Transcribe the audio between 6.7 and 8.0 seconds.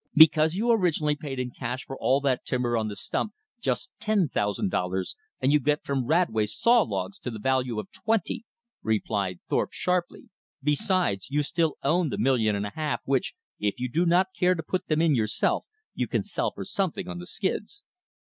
logs to the value of